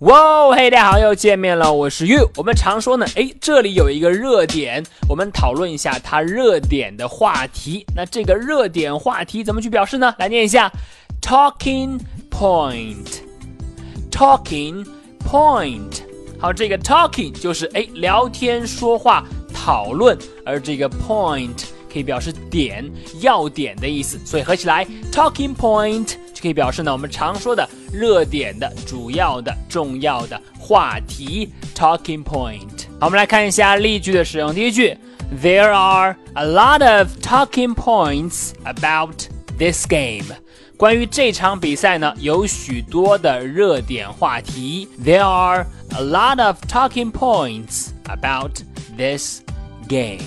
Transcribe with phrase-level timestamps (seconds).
[0.00, 2.30] 哇，嘿，大家好，又见面了，我是 You。
[2.36, 7.84] 我们常说呢，哎，这里有一个热点，我们讨论一下它热点的话题。
[7.94, 10.14] 那这个热点话题怎么去表示呢？
[10.18, 10.72] 来念一下
[11.20, 12.00] ，talking
[12.30, 14.86] point，talking
[15.22, 16.00] point。
[16.38, 19.22] 好，这个 talking 就是哎聊天说话
[19.52, 22.90] 讨论，而这个 point 可以表示点
[23.20, 26.14] 要点的意思，所以合起来 talking point。
[26.41, 32.85] 可以表示呢，我们常说的热点的主要的重要的话题 talking point。
[32.99, 34.53] 好，我们来看一下例句的使用。
[34.53, 34.95] 第一句，
[35.41, 39.23] There are a lot of talking points about
[39.57, 40.25] this game。
[40.77, 44.87] 关于这场比赛呢，有许多的热点话题。
[45.03, 48.59] There are a lot of talking points about
[48.97, 49.41] this
[49.87, 50.19] game。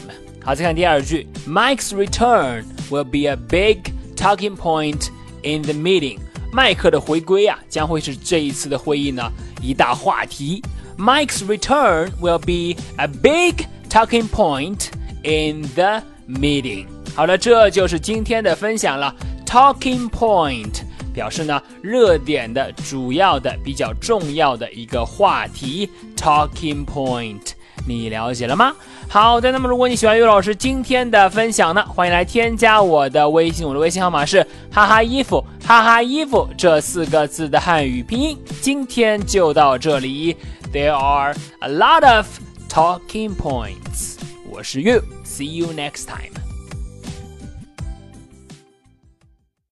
[0.42, 5.10] 好，再看第二句，Mike's return will be a big talking point。
[5.43, 6.20] In the meeting，
[6.52, 9.29] 麦克的回归啊，将会是这一次的会议呢
[9.61, 10.61] 一大话题。
[10.97, 14.87] Mike's return will be a big talking point
[15.23, 16.85] in the meeting。
[17.13, 19.13] 好了，这就是今天的分享了。
[19.45, 20.81] Talking point
[21.13, 25.90] 表示呢热点的主要的比较重要的一个话题。
[26.15, 27.51] Talking point。
[27.85, 28.73] 你了解了吗？
[29.09, 38.37] 好的，那么如果你喜欢于老师今天的分享呢，欢迎来添加我的微信，我的微信号码是哈哈衣服哈哈衣服这四个字的汉语拼音。
[38.62, 40.35] 今天就到这里
[40.71, 42.27] ，There are a lot of
[42.70, 44.15] talking points。
[44.49, 46.43] 我是 You，see you next time。